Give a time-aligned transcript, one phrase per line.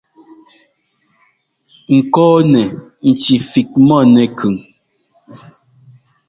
[2.13, 2.61] Kɔɔnɛ
[3.09, 4.55] ŋci fik mɔ nɛkʉn.